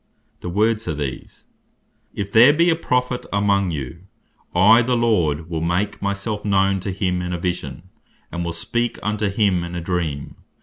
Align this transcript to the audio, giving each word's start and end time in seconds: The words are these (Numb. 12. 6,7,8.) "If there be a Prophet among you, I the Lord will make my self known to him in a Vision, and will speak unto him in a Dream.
The 0.39 0.49
words 0.49 0.87
are 0.87 0.95
these 0.95 1.45
(Numb. 2.15 2.25
12. 2.25 2.25
6,7,8.) 2.25 2.25
"If 2.25 2.31
there 2.31 2.53
be 2.53 2.69
a 2.71 2.75
Prophet 2.75 3.25
among 3.31 3.69
you, 3.69 3.99
I 4.55 4.81
the 4.81 4.97
Lord 4.97 5.47
will 5.47 5.61
make 5.61 6.01
my 6.01 6.13
self 6.13 6.43
known 6.43 6.79
to 6.79 6.89
him 6.91 7.21
in 7.21 7.33
a 7.33 7.37
Vision, 7.37 7.83
and 8.31 8.43
will 8.43 8.51
speak 8.51 8.97
unto 9.03 9.29
him 9.29 9.63
in 9.63 9.75
a 9.75 9.81
Dream. 9.81 10.37